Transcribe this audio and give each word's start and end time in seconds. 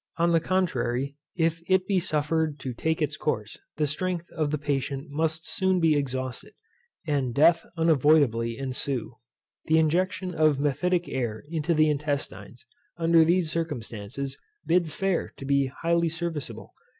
On 0.17 0.31
the 0.31 0.39
contrary, 0.39 1.15
if 1.37 1.61
it 1.69 1.85
be 1.85 1.99
suffered 1.99 2.57
to 2.61 2.73
take 2.73 3.03
its 3.03 3.17
course, 3.17 3.59
the 3.77 3.85
strength 3.85 4.25
of 4.31 4.49
the 4.49 4.57
patient 4.57 5.11
must 5.11 5.47
soon 5.47 5.79
be 5.79 5.95
exhausted, 5.95 6.53
and 7.05 7.35
death 7.35 7.67
unavoidably 7.77 8.57
ensue. 8.57 9.17
The 9.65 9.77
injection 9.77 10.33
of 10.33 10.59
mephitic 10.59 11.07
air 11.07 11.43
into 11.49 11.75
the 11.75 11.87
intestines, 11.87 12.65
under 12.97 13.23
these 13.23 13.51
circumstances, 13.51 14.37
bids 14.65 14.95
fair 14.95 15.33
to 15.37 15.45
be 15.45 15.67
highly 15.67 16.09
serviceable. 16.09 16.73